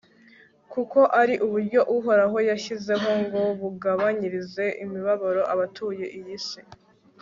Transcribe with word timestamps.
kuko 0.71 0.99
ari 1.21 1.33
uburyo 1.45 1.81
uhoraho 1.97 2.37
yashyizeho 2.49 3.09
ngo 3.23 3.41
bugabanyirize 3.59 4.65
imibabaro 4.83 5.41
abatuye 5.53 6.05
iyi 6.19 6.37
si 6.47 6.61